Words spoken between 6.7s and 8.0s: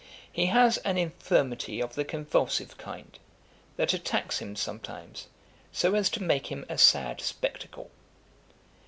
sad Spectacle.